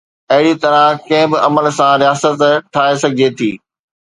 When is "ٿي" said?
3.37-3.51